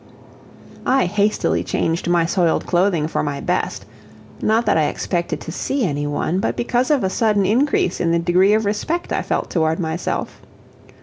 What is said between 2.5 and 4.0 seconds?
clothing for my best